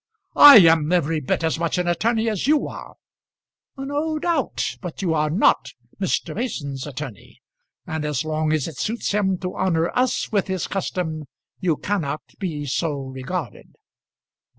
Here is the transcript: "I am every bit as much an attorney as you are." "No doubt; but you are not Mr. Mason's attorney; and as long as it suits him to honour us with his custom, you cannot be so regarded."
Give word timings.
"I 0.35 0.57
am 0.61 0.91
every 0.91 1.19
bit 1.19 1.43
as 1.43 1.59
much 1.59 1.77
an 1.77 1.87
attorney 1.87 2.27
as 2.27 2.47
you 2.47 2.67
are." 2.67 2.95
"No 3.77 4.17
doubt; 4.17 4.63
but 4.81 5.03
you 5.03 5.13
are 5.13 5.29
not 5.29 5.73
Mr. 6.01 6.33
Mason's 6.33 6.87
attorney; 6.87 7.39
and 7.85 8.03
as 8.03 8.25
long 8.25 8.51
as 8.51 8.67
it 8.67 8.79
suits 8.79 9.11
him 9.11 9.37
to 9.41 9.55
honour 9.55 9.89
us 9.95 10.31
with 10.31 10.47
his 10.47 10.65
custom, 10.65 11.25
you 11.59 11.77
cannot 11.77 12.23
be 12.39 12.65
so 12.65 12.93
regarded." 12.97 13.75